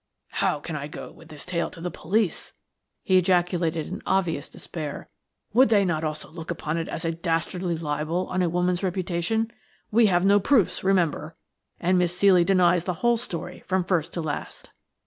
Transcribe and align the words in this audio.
"How 0.31 0.59
can 0.59 0.75
I 0.75 0.87
go 0.87 1.11
with 1.11 1.27
this 1.27 1.45
tale 1.45 1.69
to 1.69 1.79
the 1.79 1.91
police?" 1.91 2.55
he 3.03 3.19
ejaculated 3.19 3.85
in 3.85 4.01
obvious 4.03 4.49
despair. 4.49 5.09
"Would 5.53 5.69
they 5.69 5.85
not 5.85 6.03
also 6.03 6.31
look 6.31 6.49
upon 6.49 6.77
it 6.77 6.87
as 6.87 7.05
a 7.05 7.11
dastardly 7.11 7.77
libel 7.77 8.25
on 8.29 8.41
a 8.41 8.49
woman's 8.49 8.81
reputation? 8.81 9.51
We 9.91 10.07
have 10.07 10.25
no 10.25 10.39
proofs, 10.39 10.83
remember, 10.83 11.35
and 11.79 11.99
Miss 11.99 12.19
Ceely 12.19 12.43
denies 12.43 12.85
the 12.85 12.95
whole 13.05 13.17
story 13.17 13.59
from 13.67 13.83
first 13.83 14.11
to 14.13 14.21
last. 14.21 14.71